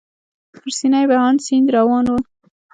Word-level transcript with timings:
پر 0.53 0.67
سینه 0.77 0.99
یې 1.01 1.07
بهاند 1.11 1.39
سیند 1.45 1.67
روان 1.77 2.05
و. 2.09 2.13